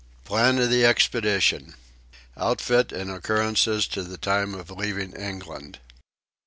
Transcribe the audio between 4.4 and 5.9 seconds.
of leaving England.